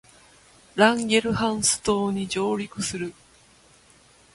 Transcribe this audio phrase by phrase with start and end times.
[0.73, 3.13] ランゲルハンス島に上陸する